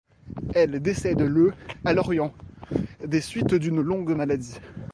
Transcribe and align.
Elle 0.55 0.81
décède 0.81 1.21
le 1.21 1.53
à 1.85 1.93
Lorient, 1.93 2.33
des 3.05 3.21
suites 3.21 3.53
d'une 3.53 3.81
longue 3.81 4.15
maladie. 4.15 4.57